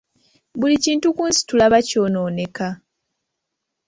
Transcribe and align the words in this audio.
Buli 0.59 0.75
kintu 0.83 1.07
ku 1.17 1.23
nsi 1.29 1.41
tulaba 1.47 1.77
ky'onooneka. 1.87 2.67